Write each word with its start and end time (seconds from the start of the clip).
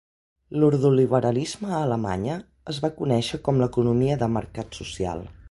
L'ordoliberalisme 0.61 1.69
a 1.75 1.81
Alemanya 1.81 2.39
es 2.75 2.81
va 2.87 2.93
conèixer 3.03 3.41
com 3.49 3.63
l'economia 3.65 4.19
de 4.25 4.33
mercat 4.41 4.83
social. 4.83 5.25